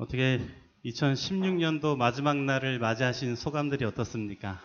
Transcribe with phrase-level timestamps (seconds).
[0.00, 0.40] 어떻게
[0.86, 4.58] 2016년도 마지막 날을 맞이하신 소감들이 어떻습니까?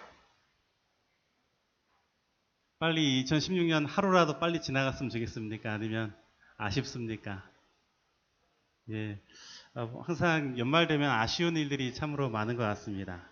[2.80, 5.74] 빨리 2016년 하루라도 빨리 지나갔으면 좋겠습니까?
[5.74, 6.16] 아니면
[6.56, 7.44] 아쉽습니까?
[8.92, 9.22] 예,
[9.74, 13.30] 어, 항상 연말 되면 아쉬운 일들이 참으로 많은 것 같습니다.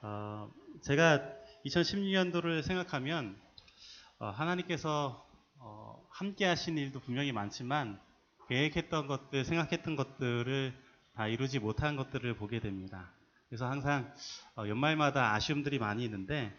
[0.00, 0.50] 어,
[0.80, 1.30] 제가
[1.66, 3.38] 2016년도를 생각하면
[4.18, 8.00] 어, 하나님께서 어, 함께 하신 일도 분명히 많지만
[8.48, 10.91] 계획했던 것들, 생각했던 것들을 다
[11.28, 13.12] 이루지 못한 것들을 보게 됩니다.
[13.48, 14.12] 그래서 항상
[14.56, 16.52] 어, 연말마다 아쉬움들이 많이 있는데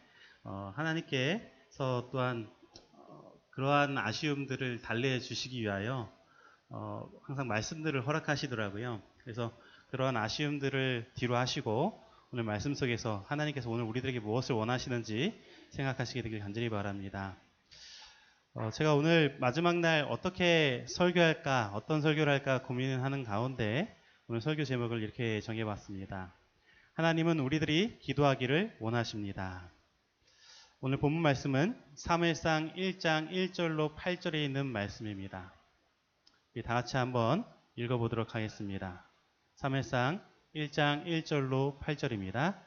[0.44, 2.50] 어, 하나님께서 또한
[2.94, 6.12] 어, 그러한 아쉬움들을 달래 주시기 위하여
[6.70, 9.02] 어, 항상 말씀들을 허락하시더라고요.
[9.24, 9.58] 그래서
[9.90, 11.99] 그러한 아쉬움들을 뒤로 하시고
[12.32, 15.40] 오늘 말씀 속에서 하나님께서 오늘 우리들에게 무엇을 원하시는지
[15.72, 17.38] 생각하시게 되길 간절히 바랍니다.
[18.55, 23.96] 어, 제가 오늘 마지막 날 어떻게 설교할까, 어떤 설교를 할까 고민을 하는 가운데
[24.30, 26.34] 오늘 설교 제목을 이렇게 정해봤습니다.
[26.93, 29.70] 하나님은 우리들이 기도하기를 원하십니다.
[30.79, 35.54] 오늘 본문 말씀은 사무엘상 1장 1절로 8절에 있는 말씀입니다.
[36.55, 37.44] 우리 다 같이 한번
[37.76, 39.05] 읽어보도록 하겠습니다.
[39.55, 40.24] 사무엘상
[40.55, 42.57] 1장 1절로 8절입니다.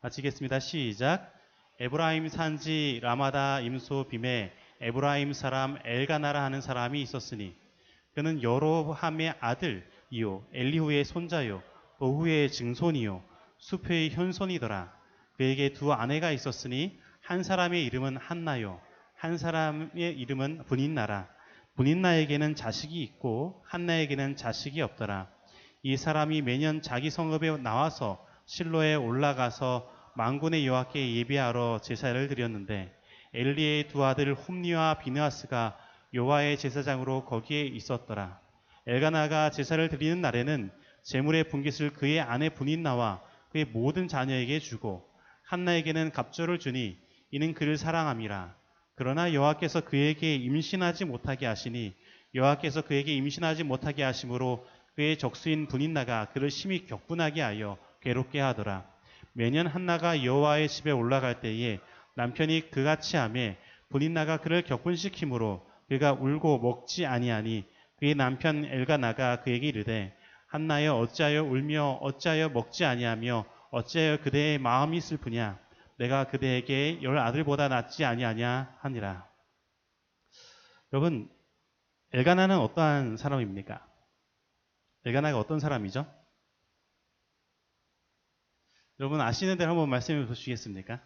[0.00, 0.58] 마치겠습니다.
[0.58, 1.34] 시작.
[1.80, 7.54] 에브라임 산지 라마다 임소 빔에 에브라임 사람 엘가나라 하는 사람이 있었으니
[8.14, 11.60] 그는 여로함의 아들 이요 엘리후의 손자요
[11.98, 13.20] 보후의 증손이요
[13.58, 14.92] 수표의 현손이더라.
[15.36, 18.80] 그에게 두 아내가 있었으니 한 사람의 이름은 한나요
[19.16, 21.26] 한 사람의 이름은 분인나라.
[21.74, 25.28] 분인나에게는 자식이 있고 한나에게는 자식이 없더라.
[25.82, 32.94] 이 사람이 매년 자기 성읍에 나와서 실로에 올라가서 망군의 여호와께 예배하러 제사를 드렸는데
[33.32, 35.76] 엘리의 두 아들 홈니와 비느하스가
[36.12, 38.43] 여호와의 제사장으로 거기에 있었더라.
[38.86, 40.70] 엘가나가 제사를 드리는 날에는
[41.04, 45.08] 제물의 분깃을 그의 아내 분인나와 그의 모든 자녀에게 주고
[45.44, 46.98] 한나에게는 갑절을 주니
[47.30, 48.54] 이는 그를 사랑함이라.
[48.94, 51.94] 그러나 여호와께서 그에게 임신하지 못하게 하시니
[52.34, 54.66] 여호와께서 그에게 임신하지 못하게 하심으로
[54.96, 58.86] 그의 적수인 분인나가 그를 심히 격분하게 하여 괴롭게 하더라.
[59.32, 61.78] 매년 한나가 여호와의 집에 올라갈 때에
[62.16, 63.56] 남편이 그같이 하매
[63.88, 67.64] 분인나가 그를 격분시키므로 그가 울고 먹지 아니하니
[67.96, 70.16] 그의 남편 엘가나가 그에게 이르되
[70.48, 75.58] 한나여 어찌하여 울며 어찌하여 먹지 아니하며 어찌하여 그대의 마음이 슬프냐
[75.98, 79.28] 내가 그대에게 열 아들보다 낫지 아니하냐 하니라.
[80.92, 81.30] 여러분
[82.12, 83.86] 엘가나는 어떠한 사람입니까?
[85.04, 86.06] 엘가나가 어떤 사람이죠?
[89.00, 91.02] 여러분 아시는 대로 한번 말씀해 보시겠습니까?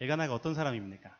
[0.00, 1.16] 엘가나가 어떤 사람입니까?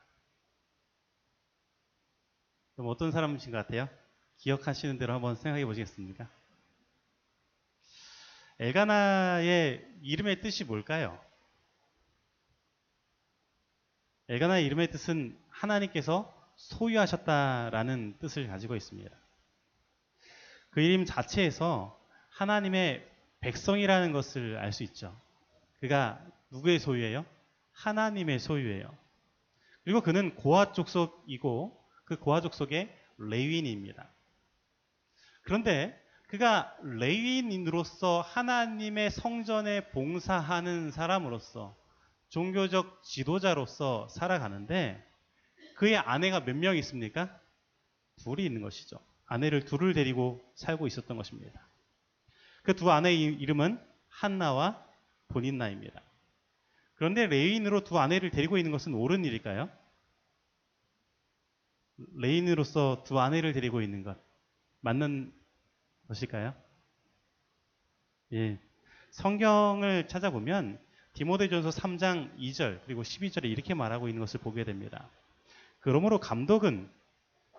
[2.81, 3.91] 그럼 어떤 사람이신 것 같아요?
[4.39, 6.31] 기억하시는 대로 한번 생각해 보시겠습니까?
[8.59, 11.23] 엘가나의 이름의 뜻이 뭘까요?
[14.31, 19.15] 엘가나의 이름의 뜻은 하나님께서 소유하셨다라는 뜻을 가지고 있습니다.
[20.71, 23.07] 그 이름 자체에서 하나님의
[23.41, 25.21] 백성이라는 것을 알 수 있죠.
[25.81, 27.27] 그가 누구의 소유예요?
[27.73, 28.97] 하나님의 소유예요.
[29.85, 31.80] 그리고 그는 고아 족속이고
[32.11, 34.11] 그 고아 족속의 레위인입니다.
[35.43, 41.77] 그런데 그가 레위인으로서 하나님의 성전에 봉사하는 사람으로서
[42.29, 45.01] 종교적 지도자로서 살아가는데
[45.77, 47.39] 그의 아내가 몇 명 있습니까?
[48.25, 48.99] 둘이 있는 것이죠.
[49.27, 51.61] 아내를 둘을 데리고 살고 있었던 것입니다.
[52.65, 54.85] 그 두 아내의 이름은 한나와
[55.29, 56.03] 본인나입니다.
[56.97, 59.71] 그런데 레인으로 두 아내를 데리고 있는 것은 옳은 일일까요?
[62.17, 64.17] 레인으로서 두 아내를 데리고 있는 것
[64.81, 65.33] 맞는
[66.09, 66.55] 것일까요?
[68.33, 68.59] 예.
[69.11, 70.79] 성경을 찾아보면
[71.15, 75.09] 디모데전서 3장 2절 그리고 12절에 이렇게 말하고 있는 것을 보게 됩니다.
[75.81, 76.89] 그러므로 감독은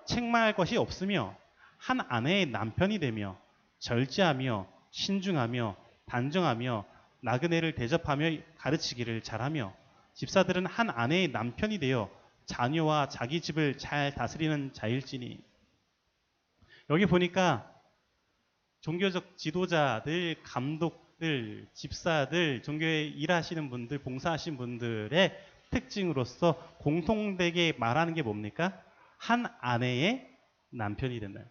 [0.07, 1.35] 책망할 것이 없으며
[1.78, 3.38] 한 아내의 남편이 되며
[3.79, 6.85] 절제하며 신중하며 단정하며
[7.22, 9.73] 나그네를 대접하며 가르치기를 잘하며
[10.14, 12.09] 집사들은 한 아내의 남편이 되어
[12.51, 15.39] 자녀와 자기 집을 잘 다스리는 자일지니
[16.89, 17.71] 여기 보니까
[18.81, 25.39] 종교적 지도자들, 감독들, 집사들, 종교에 일하시는 분들, 봉사하신 분들의
[25.69, 28.83] 특징으로서 공통되게 말하는 게 뭡니까?
[29.17, 30.27] 한 아내의
[30.71, 31.41] 남편이 된다.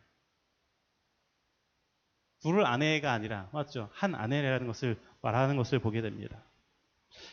[2.42, 3.88] 둘 아내가 아니라 맞죠?
[3.92, 6.42] 한 아내라는 것을 말하는 것을 보게 됩니다.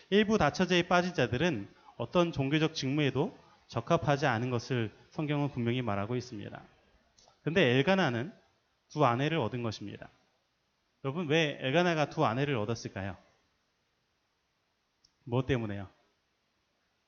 [0.10, 6.62] 일부 다처제에 빠진 자들은 어떤 종교적 직무에도 적합하지 않은 것을 성경은 분명히 말하고 있습니다.
[7.44, 8.34] 근데 엘가나는
[8.90, 10.10] 두 아내를 얻은 것입니다.
[11.04, 13.18] 여러분 왜 엘가나가 두 아내를 얻었을까요?
[15.24, 15.90] 뭐 때문에요?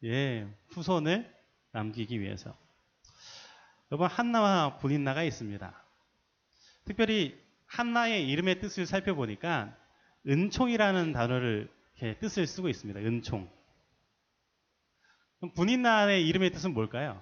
[0.04, 1.34] 예, 후손을
[1.72, 2.56] 남기기 위해서.
[3.92, 5.84] 여러분 한나와 분인나가 있습니다.
[6.86, 9.76] 특별히 한나의 이름의 뜻을 살펴보니까
[10.28, 11.72] 은총이라는 단어를
[12.20, 13.00] 뜻을 쓰고 있습니다.
[13.00, 13.50] 은총.
[15.40, 17.22] 그럼 분인나의 이름의 뜻은 뭘까요?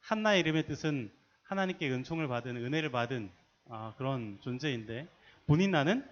[0.00, 1.12] 한나의 이름의 뜻은
[1.42, 3.30] 하나님께 은총을 받은 은혜를 받은
[3.70, 5.06] 아, 그런 존재인데
[5.46, 6.08] 분인나는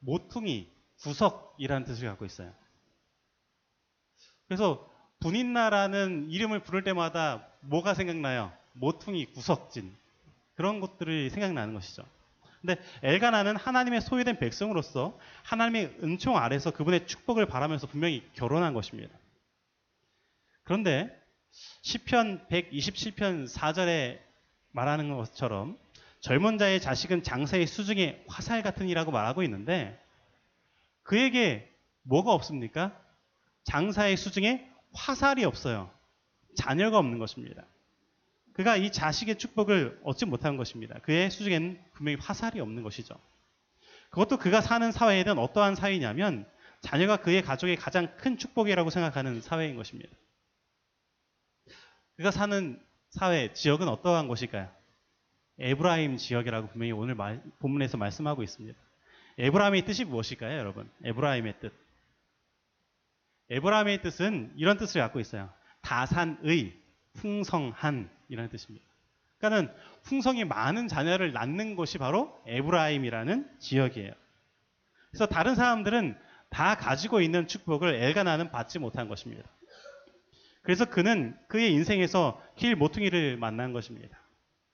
[0.00, 0.68] 모퉁이
[1.00, 2.52] 구석이라는 뜻을 갖고 있어요.
[4.46, 4.88] 그래서
[5.20, 8.52] 분인나라는 이름을 부를 때마다 뭐가 생각나요?
[8.72, 9.94] 모퉁이 구석진
[10.54, 12.04] 그런 것들이 생각나는 것이죠.
[12.64, 19.14] 근데 엘가나는 하나님의 소유된 백성으로서 하나님의 은총 아래서 그분의 축복을 바라면서 분명히 결혼한 것입니다.
[20.62, 21.14] 그런데
[21.82, 24.18] 시편 127편 4절에
[24.72, 25.78] 말하는 것처럼
[26.20, 30.00] 젊은 자의 자식은 장사의 수중에 화살 같은 이라고 말하고 있는데
[31.02, 31.70] 그에게
[32.02, 32.98] 뭐가 없습니까?
[33.64, 35.90] 장사의 수중에 화살이 없어요.
[36.56, 37.62] 자녀가 없는 것입니다.
[38.54, 40.98] 그가 이 자식의 축복을 얻지 못한 것입니다.
[41.00, 43.14] 그의 수중에는 분명히 화살이 없는 것이죠.
[44.10, 46.46] 그것도 그가 사는 사회에는 어떠한 사회냐면
[46.80, 50.10] 자녀가 그의 가족의 가장 큰 축복이라고 생각하는 사회인 것입니다.
[52.16, 52.80] 그가 사는
[53.10, 54.70] 사회, 지역은 어떠한 곳일까요?
[55.58, 58.78] 에브라임 지역이라고 분명히 오늘 말, 본문에서 말씀하고 있습니다.
[59.38, 60.88] 에브라임의 뜻이 무엇일까요, 여러분?
[61.02, 61.72] 에브라임의 뜻.
[63.50, 65.52] 에브라임의 뜻은 이런 뜻을 갖고 있어요.
[65.80, 66.72] 다산의,
[67.14, 68.84] 풍성한 이라는 뜻입니다.
[69.38, 74.12] 그러니까는 풍성이 많은 자녀를 낳는 곳이 바로 에브라임이라는 지역이에요.
[75.10, 76.18] 그래서 다른 사람들은
[76.50, 79.48] 다 가지고 있는 축복을 엘가나는 받지 못한 것입니다.
[80.62, 84.18] 그래서 그는 그의 인생에서 길 모퉁이를 만난 것입니다.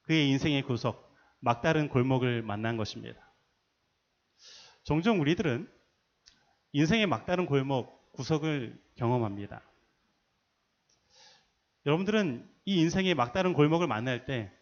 [0.03, 3.21] 그의 인생의 구석, 막다른 골목을 만난 것입니다.
[4.85, 5.69] 종종 우리들은
[6.73, 9.63] 인생의 막다른 골목, 구석을 경험합니다.
[11.87, 14.53] 여러분들은 이 인생의 막다른 골목을 만날 때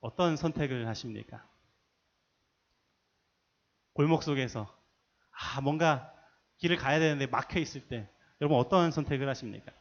[0.00, 1.46] 어떤 선택을 하십니까?
[3.92, 4.74] 골목 속에서
[5.30, 6.12] 아 뭔가
[6.58, 8.08] 길을 가야 되는데 막혀 있을 때
[8.40, 9.72] 여러분 어떠한 선택을 하십니까?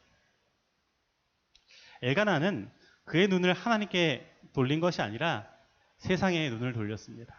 [2.02, 2.70] 엘가나는
[3.06, 5.50] 그의 눈을 하나님께 돌린 것이 아니라
[5.98, 7.36] 세상에 눈을 돌렸습니다.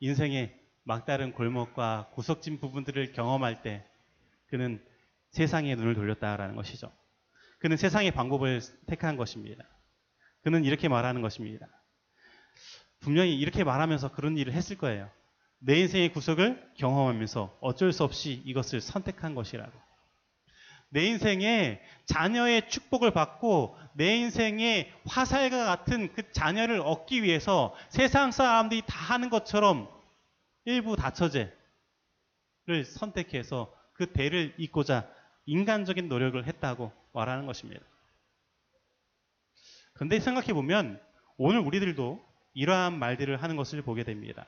[0.00, 3.86] 인생의 막다른 골목과 구석진 부분들을 경험할 때
[4.46, 4.84] 그는
[5.30, 6.92] 세상에 눈을 돌렸다라는 것이죠.
[7.60, 9.64] 그는 세상의 방법을 택한 것입니다.
[10.42, 11.66] 그는 이렇게 말하는 것입니다.
[13.00, 15.10] 분명히 이렇게 말하면서 그런 일을 했을 거예요.
[15.58, 19.72] 내 인생의 구석을 경험하면서 어쩔 수 없이 이것을 선택한 것이라고.
[20.88, 28.82] 내 인생에 자녀의 축복을 받고 내 인생의 화살과 같은 그 자녀를 얻기 위해서 세상 사람들이
[28.86, 29.88] 다 하는 것처럼
[30.64, 31.52] 일부 다처제를
[32.86, 35.08] 선택해서 그 대를 잇고자
[35.46, 37.82] 인간적인 노력을 했다고 말하는 것입니다.
[39.94, 41.00] 그런데 생각해 보면
[41.36, 44.46] 오늘 우리들도 이러한 말들을 하는 것을 보게 됩니다.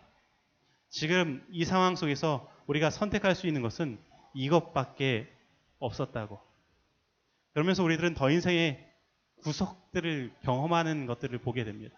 [0.88, 3.98] 지금 이 상황 속에서 우리가 선택할 수 있는 것은
[4.34, 5.30] 이것밖에
[5.78, 6.40] 없었다고.
[7.52, 8.88] 그러면서 우리들은 더 인생의
[9.42, 11.96] 구석들을 경험하는 것들을 보게 됩니다.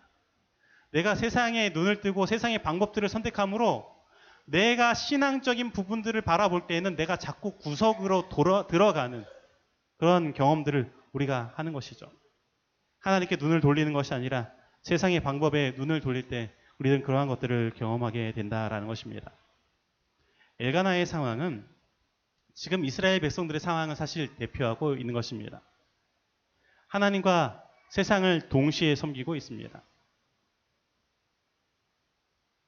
[0.91, 3.94] 내가 세상에 눈을 뜨고 세상의 방법들을 선택함으로
[4.45, 9.25] 내가 신앙적인 부분들을 바라볼 때에는 내가 자꾸 구석으로 돌아, 들어가는
[9.97, 12.11] 그런 경험들을 우리가 하는 것이죠.
[13.01, 14.51] 하나님께 눈을 돌리는 것이 아니라
[14.83, 19.33] 세상의 방법에 눈을 돌릴 때 우리는 그러한 것들을 경험하게 된다라는 것입니다.
[20.61, 21.67] 엘가나의 상황은
[22.55, 25.63] 지금 이스라엘 백성들의 상황을 사실 대표하고 있는 것입니다.
[26.89, 29.83] 하나님과 세상을 동시에 섬기고 있습니다.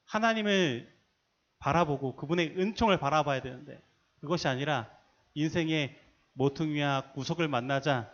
[0.05, 0.96] 하나님을
[1.59, 3.81] 바라보고 그분의 은총을 바라봐야 되는데
[4.21, 4.89] 그것이 아니라
[5.33, 5.95] 인생의
[6.33, 8.11] 모퉁이와 구석을 만나자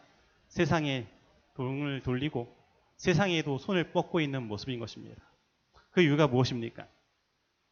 [0.48, 1.08] 세상에
[1.56, 2.56] 돈을 돌리고
[2.98, 5.22] 세상에도 손을 뻗고 있는 모습인 것입니다.
[5.92, 6.88] 그 이유가 무엇입니까?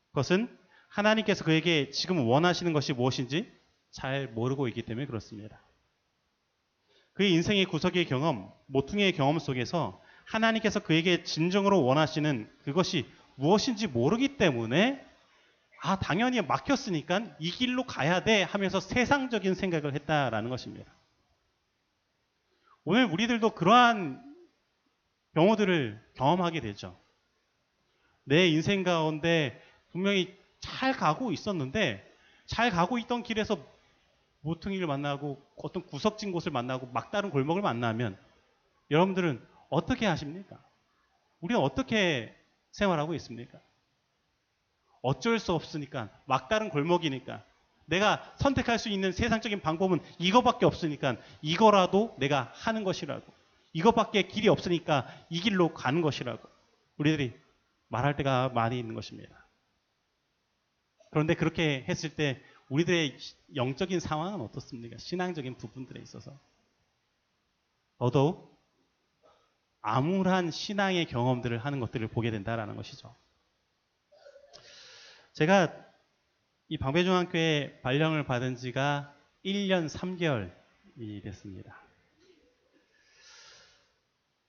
[0.10, 0.56] 그것은
[0.90, 3.52] 하나님께서 그에게 지금 원하시는 것이 무엇인지
[3.92, 5.62] 잘 모르고 있기 때문에 그렇습니다.
[7.14, 15.06] 그의 인생의 구석의 경험, 모퉁이의 경험 속에서 하나님께서 그에게 진정으로 원하시는 그것이 무엇인지 모르기 때문에
[15.84, 20.94] 아, 당연히 막혔으니까 이 길로 가야 돼 하면서 세상적인 생각을 했다라는 것입니다.
[22.84, 24.24] 오늘 우리들도 그러한
[25.34, 27.00] 경우들을 경험하게 되죠.
[28.26, 29.60] 내 인생 가운데
[29.92, 32.08] 분명히 잘 가고 있었는데
[32.46, 33.58] 잘 가고 있던 길에서
[34.42, 38.20] 모퉁이를 만나고 어떤 구석진 곳을 만나고 막다른 골목을 만나면
[38.92, 40.64] 여러분들은 어떻게 하십니까?
[41.40, 42.36] 우리는 어떻게
[42.72, 43.60] 생활하고 있습니까?
[45.02, 47.44] 어쩔 수 없으니까 막다른 골목이니까
[47.86, 53.26] 내가 선택할 수 있는 세상적인 방법은 이거밖에 없으니까 이거라도 내가 하는 것이라고
[53.74, 56.48] 이거밖에 길이 없으니까 이 길로 가는 것이라고
[56.98, 57.34] 우리들이
[57.88, 59.48] 말할 때가 많이 있는 것입니다.
[61.10, 63.18] 그런데 그렇게 했을 때 우리들의
[63.56, 64.98] 영적인 상황은 어떻습니까?
[64.98, 66.40] 신앙적인 부분들에 있어서
[67.98, 68.58] 더더욱
[69.82, 73.14] 암울한 신앙의 경험들을 하는 것들을 보게 된다라는 것이죠.
[75.34, 75.74] 제가
[76.68, 81.82] 이 방배중학교에 발령을 받은 지가 1년 3개월이 됐습니다.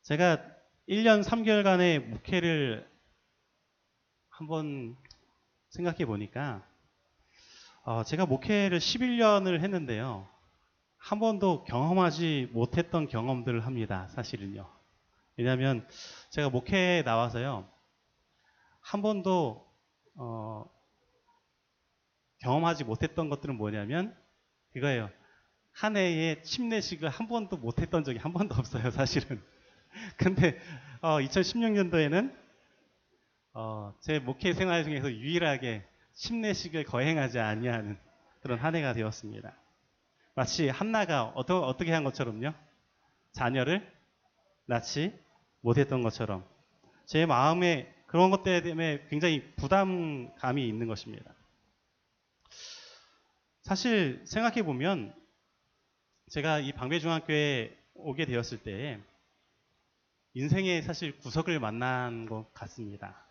[0.03, 0.45] 제가
[0.89, 2.91] 1년 3개월간의 목회를
[4.29, 4.97] 한번
[5.69, 6.67] 생각해 보니까
[7.85, 10.29] 어, 제가 목회를 11년을 했는데요.
[10.99, 14.09] 한 번도 경험하지 못했던 경험들을 합니다.
[14.09, 14.69] 사실은요.
[15.37, 15.87] 왜냐하면
[16.31, 17.69] 제가 목회에 나와서요.
[18.81, 19.72] 한 번도
[20.17, 20.65] 어,
[22.41, 24.17] 경험하지 못했던 것들은 뭐냐면
[24.73, 25.11] 그거예요.
[25.73, 28.91] 한 해에 침례식을 한 번도 못했던 적이 한 번도 없어요.
[28.91, 29.43] 사실은.
[30.17, 30.59] 근데
[31.01, 32.35] 어, 2016년도에는
[33.55, 37.99] 어, 제 목회 생활 중에서 유일하게 침례식을 거행하지 아니하는
[38.41, 39.55] 그런 한 해가 되었습니다.
[40.35, 42.53] 마치 한나가 어떠, 어떻게 한 것처럼요.
[43.33, 43.87] 자녀를
[44.67, 45.19] 낳지
[45.61, 46.45] 못했던 것처럼
[47.07, 51.33] 제 마음에 그런 것 때문에 굉장히 부담감이 있는 것입니다.
[53.63, 55.15] 사실 생각해 보면
[56.29, 59.01] 제가 이 방배중학교에 오게 되었을 때
[60.35, 63.27] 인생의 사실 구석을 만난 것 같습니다.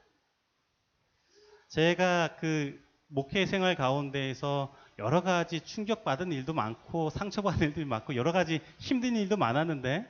[1.67, 8.61] 제가 그 목회 생활 가운데에서 여러 가지 충격받은 일도 많고 상처받은 일도 많고 여러 가지
[8.79, 10.07] 힘든 일도 많았는데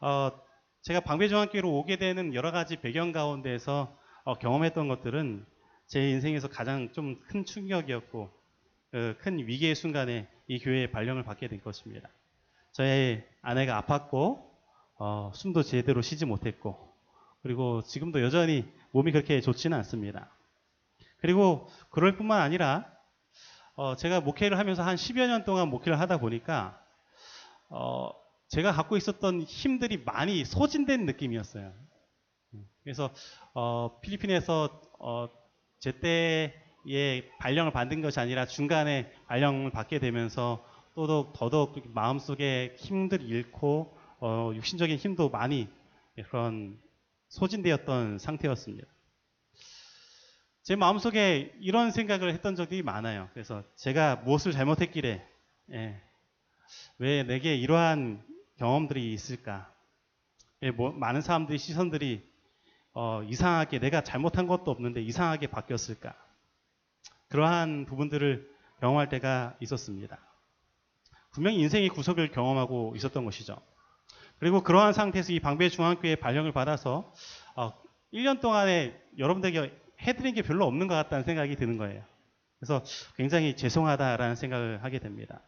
[0.00, 0.49] 어,
[0.82, 5.46] 제가 방배중학교로 오게 되는 여러 가지 배경 가운데에서 어, 경험했던 것들은
[5.86, 8.30] 제 인생에서 가장 좀 큰 충격이었고
[8.90, 12.08] 그 큰 위기의 순간에 이 교회에 발령을 받게 된 것입니다.
[12.72, 14.42] 저의 아내가 아팠고
[14.98, 16.92] 어, 숨도 제대로 쉬지 못했고
[17.42, 20.30] 그리고 지금도 여전히 몸이 그렇게 좋지는 않습니다.
[21.20, 22.86] 그리고 그럴 뿐만 아니라
[23.76, 26.80] 어, 제가 목회를 하면서 한 10여 년 동안 목회를 하다 보니까
[27.68, 28.10] 어,
[28.50, 31.72] 제가 갖고 있었던 힘들이 많이 소진된 느낌이었어요.
[32.82, 33.12] 그래서
[33.54, 35.28] 어, 필리핀에서 어,
[35.78, 36.52] 제때에
[37.38, 40.64] 발령을 받은 것이 아니라 중간에 발령을 받게 되면서
[40.96, 45.68] 또더 더더욱 마음속에 힘들 잃고 어, 육신적인 힘도 많이
[46.28, 46.76] 그런
[47.28, 48.88] 소진되었던 상태였습니다.
[50.64, 53.28] 제 마음속에 이런 생각을 했던 적이 많아요.
[53.32, 55.24] 그래서 제가 무엇을 잘못했기래
[55.72, 56.02] 예,
[56.98, 58.29] 왜 내게 이러한
[58.60, 59.72] 경험들이 있을까?
[60.62, 62.22] 예, 뭐, 많은 사람들이 시선들이
[62.92, 66.14] 어, 이상하게 내가 잘못한 것도 없는데 이상하게 바뀌었을까?
[67.28, 68.50] 그러한 부분들을
[68.80, 70.18] 경험할 때가 있었습니다.
[71.30, 73.56] 분명히 인생의 구석을 경험하고 있었던 것이죠.
[74.38, 77.10] 그리고 그러한 상태에서 이 방배 중앙교회 발령을 받아서
[77.56, 77.72] 어,
[78.12, 82.04] 1년 동안에 여러분들에게 해드린 게 별로 없는 것 같다는 생각이 드는 거예요.
[82.58, 82.82] 그래서
[83.16, 85.40] 굉장히 죄송하다라는 생각을 하게 됩니다.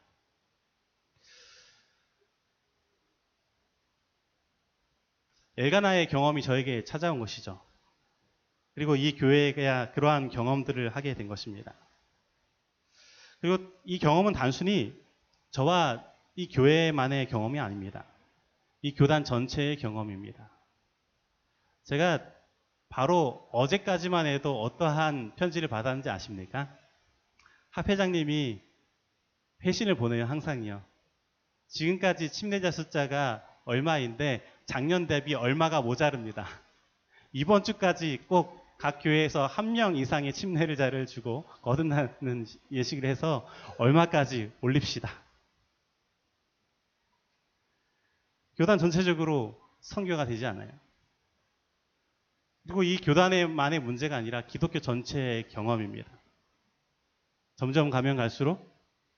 [5.57, 7.61] 엘가나의 경험이 저에게 찾아온 것이죠.
[8.75, 11.75] 그리고 이 교회가 그러한 경험들을 하게 된 것입니다.
[13.41, 14.99] 그리고 이 경험은 단순히
[15.51, 16.05] 저와
[16.37, 18.07] 이 교회만의 경험이 아닙니다.
[18.81, 20.51] 이 교단 전체의 경험입니다.
[21.85, 22.21] 제가
[22.89, 26.75] 바로 어제까지만 해도 어떠한 편지를 받았는지 아십니까?
[27.71, 28.61] 하 회장님이
[29.65, 30.83] 회신을 보내요, 항상요.
[31.69, 34.43] 지금까지 침례자 숫자가 얼마인데
[34.73, 36.47] 작년 대비 얼마가 모자릅니다.
[37.33, 43.47] 이번 주까지 꼭 각 교회에서 한 명 이상의 침례자를 주고 거듭나는 예식을 해서
[43.79, 45.09] 얼마까지 올립시다.
[48.57, 50.69] 교단 전체적으로 성교가 되지 않아요.
[52.65, 56.11] 그리고 이 교단의만의 문제가 아니라 기독교 전체의 경험입니다.
[57.55, 58.69] 점점 가면 갈수록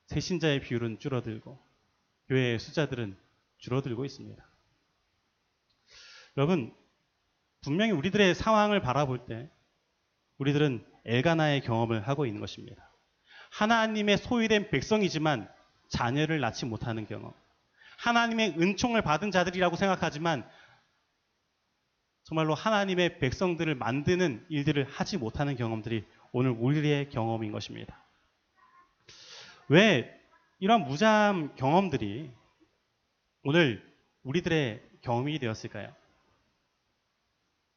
[0.09, 1.59] 새신자의 비율은 줄어들고
[2.29, 3.17] 교회의 숫자들은
[3.57, 4.54] 줄어들고 있습니다.
[6.37, 6.75] 여러분,
[7.63, 9.49] 분명히 우리들의 상황을 바라볼 때
[10.39, 12.91] 우리들은 엘가나의 경험을 하고 있는 것입니다.
[13.53, 15.49] 하나님의 소유된 백성이지만
[15.89, 17.33] 자녀를 낳지 못하는 경험.
[17.99, 20.49] 하나님의 은총을 받은 자들이라고 생각하지만
[22.25, 28.03] 정말로 하나님의 백성들을 만드는 일들을 하지 못하는 경험들이 오늘 우리의 경험인 것입니다.
[29.69, 30.11] 왜
[30.59, 32.31] 이런 무잠 경험들이
[33.45, 35.95] 오늘 우리들의 경험이 되었을까요?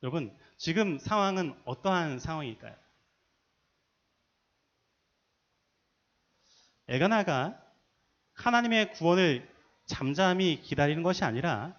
[0.03, 2.75] 여러분, 지금 상황은 어떠한 상황일까요?
[6.87, 7.61] 에가나가
[8.33, 9.47] 하나님의 구원을
[9.85, 11.75] 잠잠히 기다리는 것이 아니라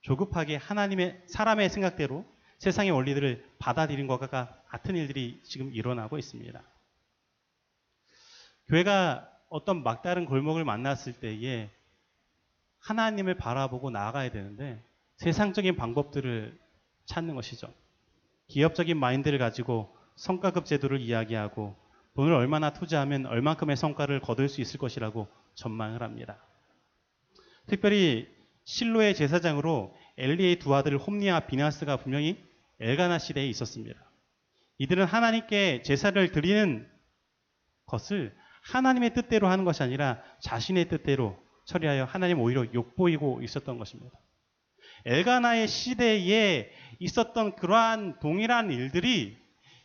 [0.00, 2.24] 조급하게 하나님의 사람의 생각대로
[2.58, 6.62] 세상의 원리들을 받아들인 것과 같은 일들이 지금 일어나고 있습니다.
[8.68, 11.70] 교회가 어떤 막다른 골목을 만났을 때에
[12.80, 14.82] 하나님을 바라보고 나아가야 되는데
[15.16, 16.58] 세상적인 방법들을
[17.06, 17.72] 찾는 것이죠.
[18.48, 21.76] 기업적인 마인드를 가지고 성과급 제도를 이야기하고
[22.14, 26.38] 돈을 얼마나 투자하면 얼만큼의 성과를 거둘 수 있을 것이라고 전망을 합니다.
[27.66, 28.28] 특별히
[28.64, 32.42] 실로의 제사장으로 엘리의 두 아들 홈니와 비나스가 분명히
[32.80, 33.98] 엘가나 시대에 있었습니다.
[34.78, 36.88] 이들은 하나님께 제사를 드리는
[37.86, 44.18] 것을 하나님의 뜻대로 하는 것이 아니라 자신의 뜻대로 처리하여 하나님 오히려 욕보이고 있었던 것입니다.
[45.04, 49.36] 엘가나의 시대에 있었던 그러한 동일한 일들이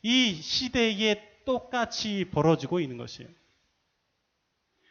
[0.01, 3.29] 이 시대에 똑같이 벌어지고 있는 것이에요.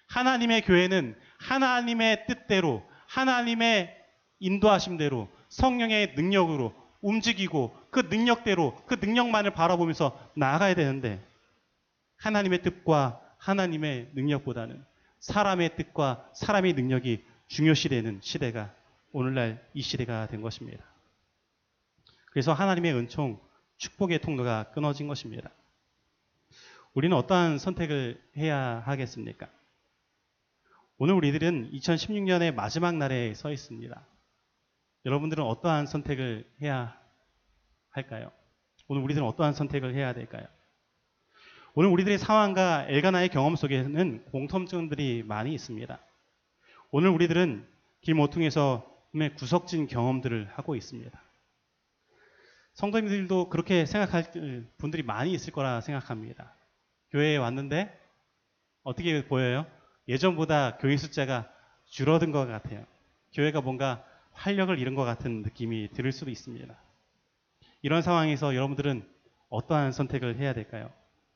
[0.09, 3.95] 하나님의 교회는 하나님의 뜻대로 하나님의
[4.41, 11.25] 인도하심대로 성령의 능력으로 움직이고 그 능력대로 그 능력만을 바라보면서 나아가야 되는데
[12.17, 14.85] 하나님의 뜻과 하나님의 능력보다는
[15.21, 18.75] 사람의 뜻과 사람의 능력이 중요시되는 시대가
[19.13, 20.85] 오늘날 이 시대가 된 것입니다.
[22.27, 23.41] 그래서 하나님의 은총,
[23.79, 25.51] 축복의 통로가 끊어진 것입니다.
[26.95, 29.49] 우리는 어떠한 선택을 해야 하겠습니까?
[30.99, 34.07] 오늘 우리들은 2016년의 마지막 날에 서 있습니다.
[35.07, 36.99] 여러분들은 어떠한 선택을 해야
[37.91, 38.33] 할까요?
[38.89, 40.47] 오늘 우리들은 어떠한 선택을 해야 될까요?
[41.75, 45.99] 오늘 우리들의 상황과 엘가나의 경험 속에는 공통점들이 많이 있습니다.
[46.91, 47.67] 오늘 우리들은
[48.01, 48.98] 길 모퉁에서
[49.37, 51.23] 구석진 경험들을 하고 있습니다.
[52.75, 54.31] 성도님들도 그렇게 생각할
[54.77, 56.55] 분들이 많이 있을 거라 생각합니다.
[57.11, 57.99] 교회에 왔는데
[58.83, 59.67] 어떻게 보여요?
[60.07, 61.51] 예전보다 교회 숫자가
[61.87, 62.85] 줄어든 것 같아요.
[63.33, 66.75] 교회가 뭔가 활력을 잃은 것 같은 느낌이 들을 수도 있습니다.
[67.83, 69.07] 이런 상황에서 여러분들은
[69.49, 70.91] 어떠한 선택을 해야 될까요?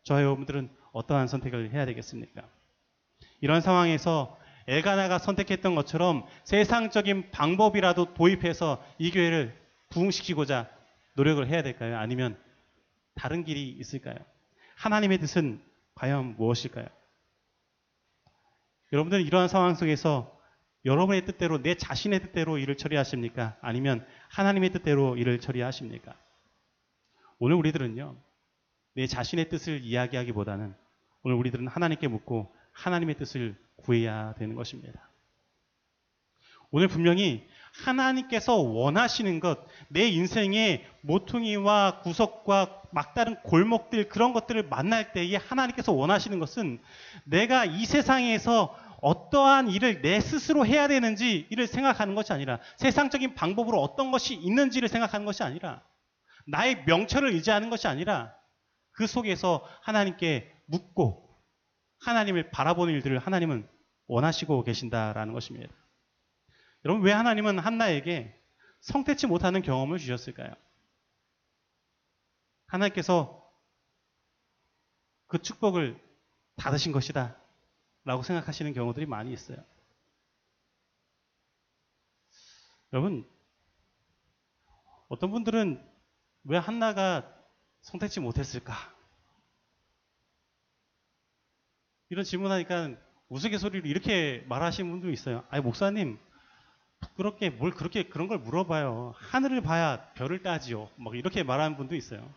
[0.04, 2.48] 저와 여러분들은 어떠한 선택을 해야 되겠습니까?
[3.40, 9.56] 이런 상황에서 엘가나가 선택했던 것처럼 세상적인 방법이라도 도입해서 이 교회를
[9.90, 10.70] 부흥시키고자
[11.14, 11.98] 노력을 해야 될까요?
[11.98, 12.38] 아니면
[13.14, 14.16] 다른 길이 있을까요?
[14.76, 15.60] 하나님의 뜻은
[15.94, 16.86] 과연 무엇일까요?
[18.92, 20.38] 여러분들은 이러한 상황 속에서
[20.84, 23.56] 여러분의 뜻대로 내 자신의 뜻대로 일을 처리하십니까?
[23.60, 26.14] 아니면 하나님의 뜻대로 일을 처리하십니까?
[27.38, 28.16] 오늘 우리들은요.
[28.94, 30.74] 내 자신의 뜻을 이야기하기보다는
[31.22, 35.10] 오늘 우리들은 하나님께 묻고 하나님의 뜻을 구해야 되는 것입니다.
[36.70, 37.46] 오늘 분명히
[37.84, 46.38] 하나님께서 원하시는 것, 내 인생의 모퉁이와 구석과 막다른 골목들 그런 것들을 만날 때에 하나님께서 원하시는
[46.38, 46.80] 것은
[47.24, 53.80] 내가 이 세상에서 어떠한 일을 내 스스로 해야 되는지 이를 생각하는 것이 아니라 세상적인 방법으로
[53.80, 55.82] 어떤 것이 있는지를 생각하는 것이 아니라
[56.46, 58.32] 나의 명철을 의지하는 것이 아니라
[58.92, 61.28] 그 속에서 하나님께 묻고
[62.00, 63.68] 하나님을 바라보는 일들을 하나님은
[64.06, 65.72] 원하시고 계신다라는 것입니다.
[66.84, 68.38] 여러분, 왜 하나님은 한나에게
[68.80, 70.54] 성태치 못하는 경험을 주셨을까요?
[72.66, 73.42] 하나님께서
[75.26, 76.00] 그 축복을
[76.56, 77.38] 받으신 것이다.
[78.04, 79.64] 라고 생각하시는 경우들이 많이 있어요.
[82.92, 83.28] 여러분,
[85.08, 85.88] 어떤 분들은
[86.44, 87.32] 왜 한나가
[87.82, 88.74] 성택지 못했을까?
[92.08, 92.96] 이런 질문하니까
[93.32, 95.42] 우스갯소리로 이렇게 말하시는 분도 있어요.
[95.48, 96.18] 아니, 목사님,
[97.16, 99.14] 그렇게 뭘 그렇게 그런 걸 물어봐요.
[99.16, 100.90] 하늘을 봐야 별을 따지요.
[100.96, 102.30] 막 이렇게 말하는 분도 있어요.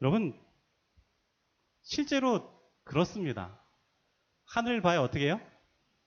[0.00, 0.36] 여러분,
[1.82, 2.52] 실제로
[2.82, 3.56] 그렇습니다.
[4.46, 5.40] 하늘을 봐야 어떻게 해요?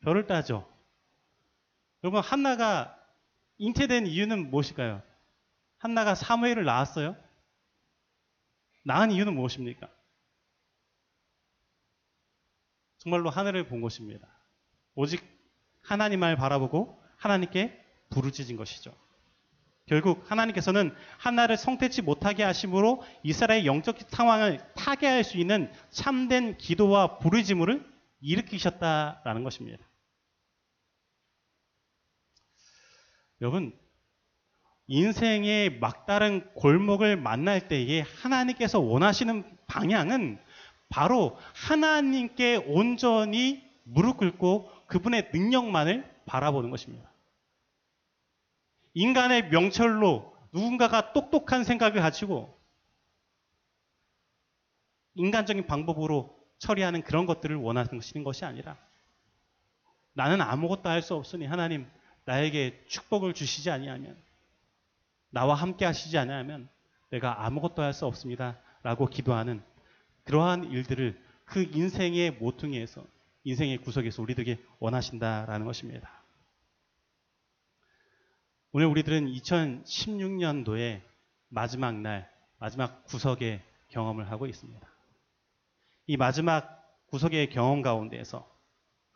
[0.02, 0.70] 별을 따죠.
[2.04, 3.00] 여러분, 한나가
[3.60, 5.02] 잉태된 이유는 무엇일까요?
[5.78, 7.16] 한나가 사무엘을 낳았어요?
[8.84, 9.90] 낳은 이유는 무엇입니까?
[13.06, 14.28] 정말로 하늘을 본 것입니다.
[14.96, 15.24] 오직
[15.84, 18.92] 하나님을 바라보고 하나님께 부르짖은 것이죠.
[19.86, 27.86] 결국 하나님께서는 한나를 성태치 못하게 하심으로 이스라엘의 영적 상황을 타개할 수 있는 참된 기도와 부르짖음을
[28.22, 29.86] 일으키셨다라는 것입니다.
[33.42, 33.78] 여러분,
[34.88, 40.40] 인생의 막다른 골목을 만날 때에 하나님께서 원하시는 방향은
[40.90, 47.12] 바로 하나님께 온전히 무릎 꿇고 그분의 능력만을 바라보는 것입니다.
[48.94, 52.58] 인간의 명철로 누군가가 똑똑한 생각을 가지고
[55.16, 58.78] 인간적인 방법으로 처리하는 그런 것들을 원하시는 것이 아니라
[60.14, 61.88] 나는 아무것도 할 수 없으니 하나님
[62.24, 64.18] 나에게 축복을 주시지 아니하면
[65.30, 66.70] 나와 함께 하시지 아니하면
[67.10, 68.58] 내가 아무것도 할 수 없습니다.
[68.82, 69.64] 라고 기도하는
[70.26, 73.06] 그러한 일들을 그 인생의 모퉁이에서
[73.44, 76.10] 인생의 구석에서 우리들에게 원하신다라는 것입니다.
[78.72, 81.02] 오늘 우리들은 2016년도에
[81.48, 84.86] 마지막 날, 마지막 구석의 경험을 하고 있습니다.
[86.08, 88.50] 이 마지막 구석의 경험 가운데에서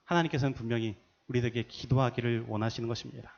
[0.06, 0.95] 하나님께서는 분명히
[1.28, 3.34] 우리들에게 기도하기를 원하시는 것입니다.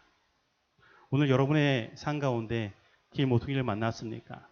[1.09, 2.73] 오늘 여러분의 삶 가운데
[3.11, 4.47] 길 모퉁이를 만났습니까?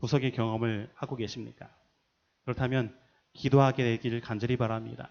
[0.00, 1.68] 구석의 경험을 하고 계십니까?
[2.48, 2.96] 그렇다면
[3.34, 5.10] 기도하게 되기를 간절히 바랍니다.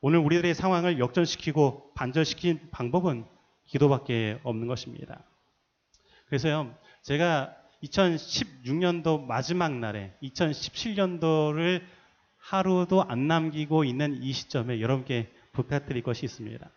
[0.00, 3.26] 오늘 우리들의 상황을 역전시키고 반전시킨 방법은
[3.64, 5.24] 기도밖에 없는 것입니다.
[6.26, 11.82] 그래서요, 제가 2016년도 마지막 날에 2017년도를
[12.36, 16.70] 하루도 안 남기고 있는 이 시점에 여러분께 부탁드릴 것이 있습니다.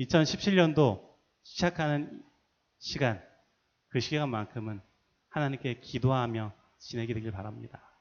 [0.00, 1.08] 2017년도
[1.44, 2.20] 시작하는
[2.78, 3.22] 시간,
[3.90, 4.80] 그 시간만큼은
[5.28, 7.91] 하나님께 기도하며 지내게 되길 바랍니다.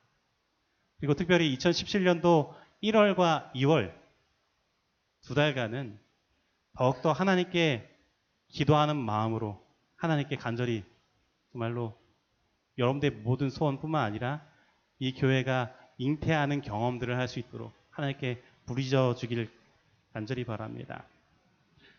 [1.02, 3.92] 그리고 특별히 2017년도 1월과 2월
[5.22, 6.00] 두 달간은
[6.78, 7.90] 더욱더 하나님께
[8.50, 9.60] 기도하는 마음으로
[9.96, 10.84] 하나님께 간절히
[11.52, 11.98] 정말로
[12.78, 14.46] 여러분들의 모든 소원뿐만 아니라
[15.00, 19.52] 이 교회가 잉태하는 경험들을 할 수 있도록 하나님께 부리져 주기를
[20.14, 21.08] 간절히 바랍니다.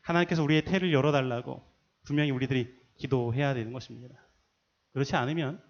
[0.03, 1.61] 하나님께서 우리의 태를 열어달라고
[2.05, 4.15] 분명히 우리들이 기도해야 되는 것입니다.
[4.93, 5.61] 그렇지 않으면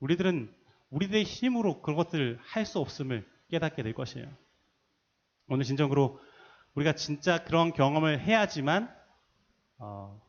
[0.00, 0.61] 우리들은
[0.92, 4.26] 우리들의 힘으로 그런 것들을 할 수 없음을 깨닫게 될 것이에요.
[5.48, 6.20] 오늘 진정으로
[6.74, 8.94] 우리가 진짜 그런 경험을 해야지만
[9.78, 10.20] 어,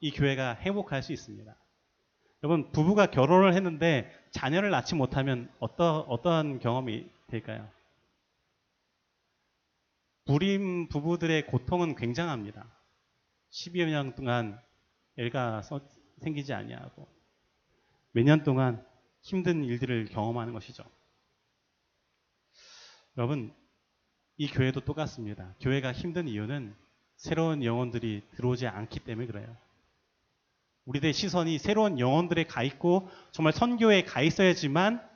[0.00, 1.54] 이 교회가 행복할 수 있습니다.
[2.42, 7.68] 여러분 부부가 결혼을 했는데 자녀를 낳지 못하면 어떠, 어떠한 경험이 될까요?
[10.24, 12.66] 불임 부부들의 고통은 굉장합니다.
[13.50, 14.60] 12여 년 동안
[15.18, 15.62] 애가
[16.22, 17.08] 생기지 아니하고
[18.12, 18.84] 몇 년 동안
[19.22, 20.84] 힘든 일들을 경험하는 것이죠.
[23.16, 23.54] 여러분,
[24.36, 25.54] 이 교회도 똑같습니다.
[25.60, 26.74] 교회가 힘든 이유는
[27.16, 29.54] 새로운 영혼들이 들어오지 않기 때문에 그래요.
[30.86, 35.06] 우리들의 시선이 새로운 영혼들에 가 있고 정말 선교에 가 있어야지만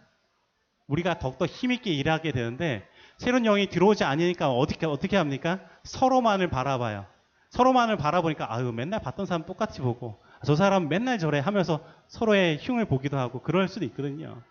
[0.87, 2.87] 우리가 더욱더 힘있게 일하게 되는데
[3.17, 5.61] 새로운 영이 들어오지 않으니까 어떻게 어떻게 합니까?
[5.85, 7.07] 서로만을 바라봐요.
[7.51, 12.87] 서로만을 바라보니까 아유 맨날 봤던 사람 똑같이 보고 저 사람 맨날 저래 하면서 서로의 흉을
[12.87, 14.43] 보기도 하고 그럴 수도 있거든요.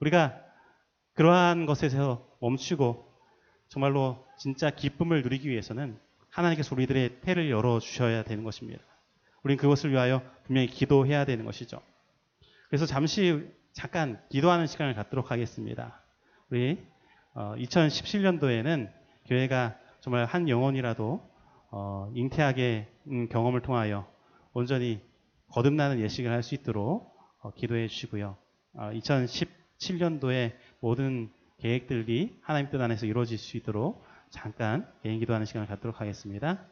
[0.00, 0.38] 우리가
[1.14, 3.06] 그러한 것에서 멈추고
[3.68, 5.98] 정말로 진짜 기쁨을 누리기 위해서는
[6.30, 8.82] 하나님께서 우리들의 태를 열어주셔야 되는 것입니다.
[9.42, 11.80] 우리는 그것을 위하여 분명히 기도해야 되는 것이죠.
[12.68, 16.02] 그래서 잠시 잠깐 기도하는 시간을 갖도록 하겠습니다.
[16.50, 16.78] 우리
[17.34, 18.92] 2017년도에는 어,
[19.26, 21.28] 교회가 정말 한 영혼이라도
[21.70, 22.88] 어, 잉태하게
[23.30, 24.10] 경험을 통하여
[24.52, 25.00] 온전히
[25.48, 28.36] 거듭나는 예식을 할 수 있도록 어, 기도해 주시고요.
[28.74, 36.66] 2017년도에 모든 계획들이 하나님 뜻 안에서 이루어질 수 있도록 잠깐 개인 기도하는 시간을 갖도록 하겠습니다.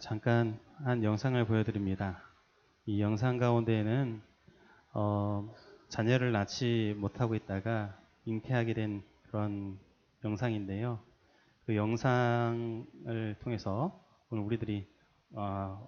[0.00, 2.22] 잠깐 한 영상을 보여드립니다.
[2.86, 4.22] 이 영상 가운데에는
[4.94, 5.54] 어,
[5.90, 7.94] 자녀를 낳지 못하고 있다가
[8.24, 9.78] 잉태하게 된 그런
[10.24, 11.00] 영상인데요.
[11.66, 14.88] 그 영상을 통해서 오늘 우리들이
[15.32, 15.86] 어,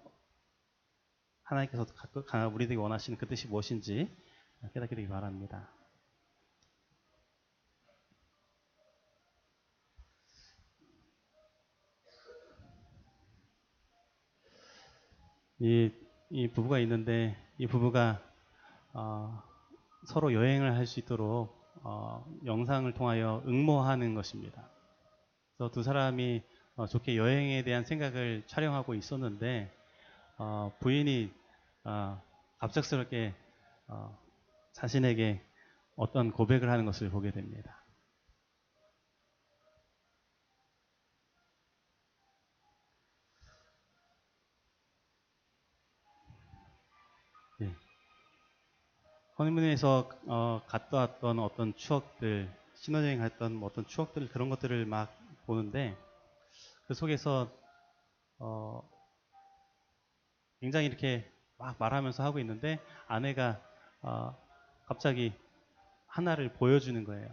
[1.44, 1.86] 하나님께서
[2.52, 4.14] 우리들이 원하시는 그 뜻이 무엇인지
[4.74, 5.70] 깨닫게 되기 바랍니다.
[15.60, 15.90] 이
[16.30, 18.20] 이 부부가 있는데 이 부부가
[18.92, 19.42] 어,
[20.06, 24.68] 서로 여행을 할 수 있도록 어, 영상을 통하여 응모하는 것입니다.
[25.56, 26.42] 그래서 두 사람이
[26.74, 29.72] 어, 좋게 여행에 대한 생각을 촬영하고 있었는데
[30.38, 31.32] 어, 부인이
[31.84, 32.20] 어,
[32.58, 33.34] 갑작스럽게
[33.86, 34.18] 어,
[34.72, 35.40] 자신에게
[35.94, 37.84] 어떤 고백을 하는 것을 보게 됩니다.
[49.38, 55.94] 허니문에서 어, 갔다 왔던 어떤 추억들, 신혼여행 갔던 뭐 어떤 추억들 그런 것들을 막 보는데
[56.86, 57.50] 그 속에서
[58.38, 58.88] 어,
[60.60, 63.60] 굉장히 이렇게 막 말하면서 하고 있는데 아내가
[64.00, 64.34] 어,
[64.86, 65.34] 갑자기
[66.06, 67.28] 하나를 보여주는 거예요.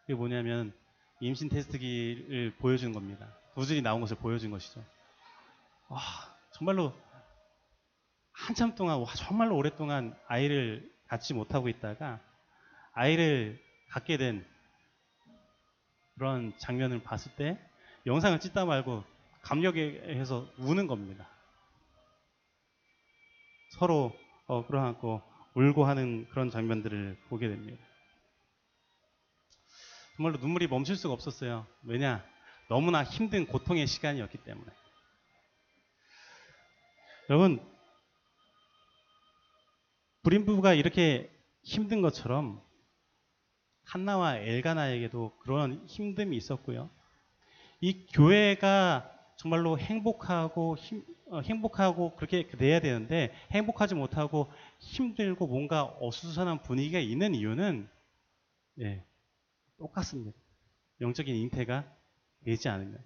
[0.00, 0.72] 그게 뭐냐면
[1.20, 3.28] 임신 테스트기를 보여주는 겁니다.
[3.54, 4.82] 두줄이 나온 것을 보여준 것이죠.
[5.88, 6.00] 와,
[6.50, 6.92] 정말로
[8.32, 12.20] 한참 동안, 와, 정말로 오랫동안 아이를 갖지 못하고 있다가
[12.92, 14.46] 아이를 갖게 된
[16.14, 17.58] 그런 장면을 봤을 때
[18.06, 19.04] 영상을 찍다 말고
[19.42, 21.28] 감격해서 우는 겁니다.
[23.70, 24.16] 서로
[24.46, 25.22] 어, 끌어안고
[25.54, 27.82] 울고 하는 그런 장면들을 보게 됩니다.
[30.16, 31.66] 정말로 눈물이 멈출 수가 없었어요.
[31.84, 32.24] 왜냐?
[32.68, 34.70] 너무나 힘든 고통의 시간이었기 때문에.
[37.28, 37.71] 여러분,
[40.22, 41.30] 불임 부부가 이렇게
[41.62, 42.62] 힘든 것처럼
[43.84, 46.90] 한나와 엘가나에게도 그런 힘듦이 있었고요.
[47.80, 56.62] 이 교회가 정말로 행복하고 힘, 어, 행복하고 그렇게 돼야 되는데 행복하지 못하고 힘들고 뭔가 어수선한
[56.62, 57.88] 분위기가 있는 이유는
[58.80, 59.04] 예,
[59.78, 60.38] 똑같습니다.
[61.00, 61.84] 영적인 잉태가
[62.44, 63.04] 되지 않으면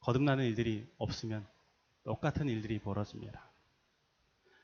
[0.00, 1.46] 거듭나는 일들이 없으면
[2.04, 3.49] 똑같은 일들이 벌어집니다.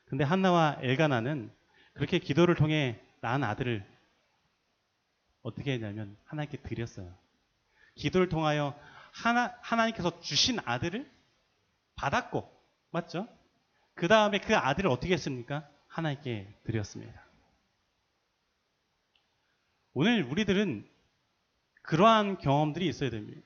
[0.07, 1.51] 근데 한나와 엘가나는
[1.93, 3.85] 그렇게 기도를 통해 낳은 아들을
[5.41, 7.13] 어떻게 했냐면 하나님께 드렸어요.
[7.95, 8.77] 기도를 통하여
[9.11, 11.09] 하나, 하나님께서 주신 아들을
[11.95, 12.49] 받았고,
[12.91, 13.27] 맞죠?
[13.95, 15.67] 그 다음에 그 아들을 어떻게 했습니까?
[15.87, 17.25] 하나님께 드렸습니다.
[19.93, 20.87] 오늘 우리들은
[21.81, 23.41] 그러한 경험들이 있어야 됩니다.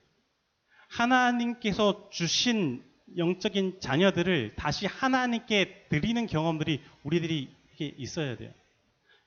[0.89, 2.83] 하나님께서 주신
[3.17, 8.51] 영적인 자녀들을 다시 하나님께 드리는 경험들이 우리들이 있어야 돼요.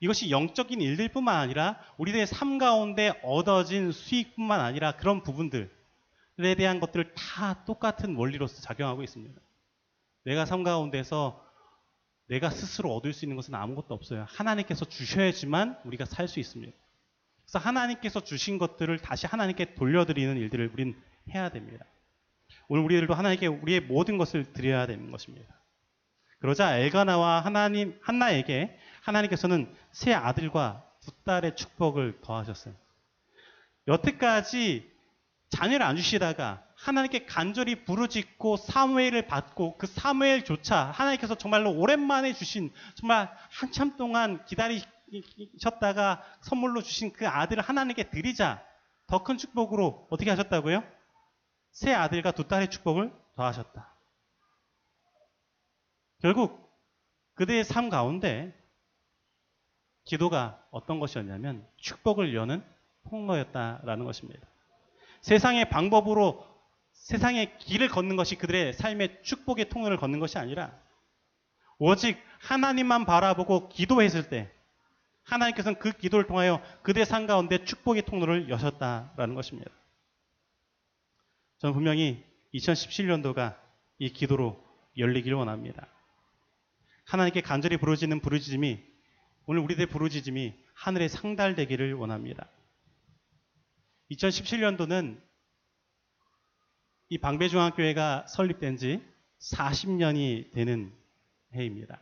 [0.01, 5.69] 이것이 영적인 일들 뿐만 아니라 우리들의 삶 가운데 얻어진 수익뿐만 아니라 그런 부분들에
[6.57, 9.41] 대한 것들을 다 똑같은 원리로서 작용하고 있습니다.
[10.25, 11.43] 내가 삶 가운데서
[12.29, 14.27] 내가 스스로 얻을 수 있는 것은 아무것도 없어요.
[14.29, 16.73] 하나님께서 주셔야지만 우리가 살 수 있습니다.
[17.45, 21.01] 그래서 하나님께서 주신 것들을 다시 하나님께 돌려드리는 일들을 우린
[21.35, 21.85] 해야 됩니다.
[22.69, 25.55] 오늘 우리들도 하나님께 우리의 모든 것을 드려야 되는 것입니다.
[26.41, 32.75] 그러자 엘가나와 하나님 한나에게 하나님께서는 세 아들과 두 딸의 축복을 더하셨어요.
[33.87, 34.91] 여태까지
[35.51, 43.31] 자녀를 안 주시다가 하나님께 간절히 부르짖고 사무엘을 받고 그 사무엘조차 하나님께서 정말로 오랜만에 주신 정말
[43.51, 48.63] 한참 동안 기다리셨다가 선물로 주신 그 아들을 하나님께 드리자
[49.07, 50.83] 더 큰 축복으로 어떻게 하셨다고요?
[51.75, 53.93] 세 아들과 두 딸의 축복을 더하셨다.
[56.23, 56.73] 결국
[57.35, 58.55] 그들의 삶 가운데
[60.05, 62.65] 기도가 어떤 것이었냐면 축복을 여는
[63.11, 64.47] 통로였다라는 것입니다.
[65.21, 66.47] 세상의 방법으로
[66.93, 70.79] 세상의 길을 걷는 것이 그들의 삶의 축복의 통로를 걷는 것이 아니라
[71.79, 74.49] 오직 하나님만 바라보고 기도했을 때
[75.25, 79.73] 하나님께서는 그 기도를 통하여 그들의 삶 가운데 축복의 통로를 여셨다라는 것입니다.
[81.65, 82.23] 저는 분명히
[82.53, 83.59] 2017년도가
[83.97, 84.63] 이 기도로
[84.99, 85.89] 열리기를 원합니다.
[87.07, 88.83] 하나님께 간절히 부르짖는 부르짖음이
[89.47, 92.51] 오늘 우리들의 부르짖음이 하늘에 상달되기를 원합니다.
[94.11, 95.19] 2017년도는
[97.09, 99.01] 이 방배중앙교회가 설립된 지
[99.39, 100.93] 40년이 되는
[101.55, 101.99] 해입니다.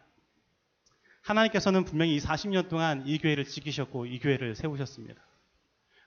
[1.20, 5.22] 하나님께서는 분명히 이 40년 동안 이 교회를 지키셨고 이 교회를 세우셨습니다.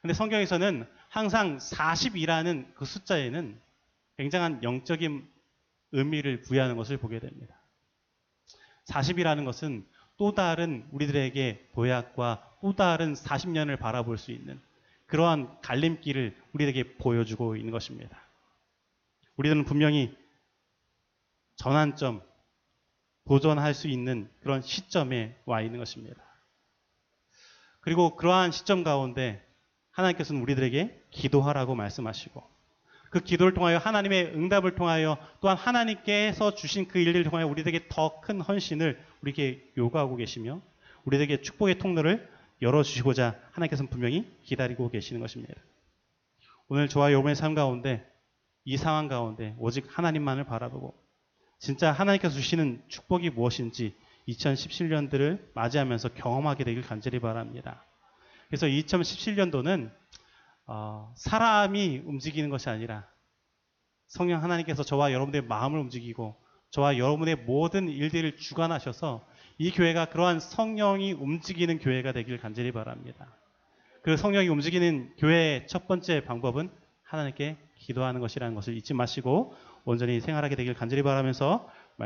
[0.06, 3.60] 근데 성경에서는 항상 40이라는 그 숫자에는
[4.18, 5.28] 굉장한 영적인
[5.94, 7.60] 의미를 부여하는 것을 보게 됩니다.
[8.88, 9.84] 40이라는 것은
[10.18, 14.62] 또 다른 우리들에게 도약과 또 다른 40년을 바라볼 수 있는
[15.08, 18.22] 그러한 갈림길을 우리에게 보여주고 있는 것입니다.
[19.38, 20.15] 우리들은 분명히
[21.56, 22.22] 전환점,
[23.28, 26.24] 도전할 수 있는 그런 시점에 와 있는 것입니다.
[27.82, 29.44] 그리고 그러한 시점 가운데
[29.96, 32.44] 하나님께서는 우리들에게 기도하라고 말씀하시고
[33.10, 38.42] 그 기도를 통하여 하나님의 응답을 통하여 또한 하나님께서 주신 그 일들을 통하여 우리에게 더 큰
[38.42, 40.62] 헌신을 우리에게 요구하고 계시며
[41.06, 42.30] 우리에게 축복의 통로를
[42.62, 45.54] 열어주시고자 하나님께서는 분명히 기다리고 계시는 것입니다.
[46.68, 48.06] 오늘 저와 여러분의 삶 가운데
[48.66, 50.96] 이 상황 가운데 오직 하나님만을 바라보고
[51.60, 53.94] 진짜 하나님께서 주시는 축복이 무엇인지
[54.28, 57.86] 2017년들을 맞이하면서 경험하게 되길 간절히 바랍니다.
[58.48, 59.92] 그래서 2017년도는
[60.68, 63.08] 어, 사람이 움직이는 것이 아니라
[64.08, 66.36] 성령 하나님께서 저와 여러분들의 마음을 움직이고
[66.72, 69.26] 저와 여러분의 모든 일들을 주관하셔서
[69.58, 73.28] 이 교회가 그러한 성령이 움직이는 교회가 되길 간절히 바랍니다.
[74.02, 76.70] 그 성령이 움직이는 교회의 첫 번째 방법은
[77.04, 79.56] 하나님께 기도하는 것이라는 것을 잊지 마시고
[79.86, 81.70] 온전히 생활하게 되길 간절히 바라면서